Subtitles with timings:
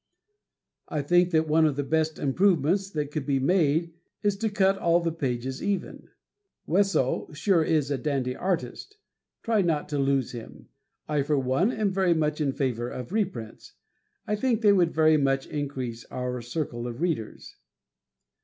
[0.89, 3.93] I think that one of the best improvements that could be made
[4.23, 6.09] is to cut all the pages even.
[6.65, 8.97] Wesso sure is a dandy artist.
[9.43, 10.69] Try not to lose him.
[11.07, 13.73] I, for one, am very much in favor of reprints.
[14.25, 17.57] I think they would very much increase our circle of readers.